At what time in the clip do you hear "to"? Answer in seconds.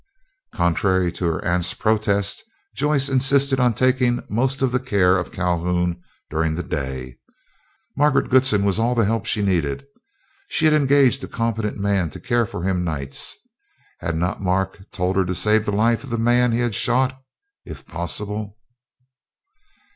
1.11-1.25, 12.09-12.19, 15.25-15.35